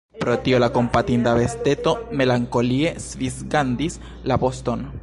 [0.21, 1.93] Pro tio la kompatinda besteto
[2.23, 4.01] melankolie svingadis
[4.33, 4.89] la voston.